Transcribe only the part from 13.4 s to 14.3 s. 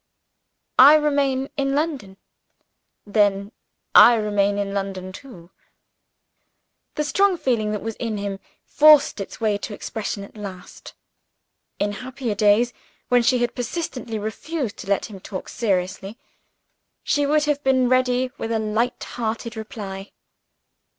had persistently